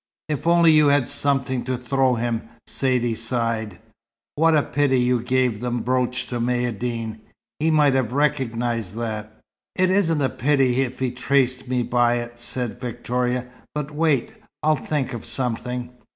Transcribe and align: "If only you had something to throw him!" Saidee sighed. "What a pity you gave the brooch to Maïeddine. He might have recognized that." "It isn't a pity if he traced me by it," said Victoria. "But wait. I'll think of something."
"If 0.29 0.47
only 0.47 0.71
you 0.71 0.87
had 0.87 1.07
something 1.07 1.63
to 1.65 1.77
throw 1.77 2.15
him!" 2.15 2.41
Saidee 2.65 3.13
sighed. 3.13 3.77
"What 4.33 4.57
a 4.57 4.63
pity 4.63 4.99
you 4.99 5.21
gave 5.21 5.59
the 5.59 5.69
brooch 5.69 6.25
to 6.29 6.39
Maïeddine. 6.39 7.19
He 7.59 7.69
might 7.69 7.93
have 7.93 8.11
recognized 8.11 8.95
that." 8.95 9.31
"It 9.75 9.91
isn't 9.91 10.19
a 10.19 10.27
pity 10.29 10.81
if 10.81 10.97
he 10.97 11.11
traced 11.11 11.67
me 11.67 11.83
by 11.83 12.15
it," 12.15 12.39
said 12.39 12.81
Victoria. 12.81 13.45
"But 13.75 13.91
wait. 13.91 14.33
I'll 14.63 14.75
think 14.75 15.13
of 15.13 15.23
something." 15.23 15.91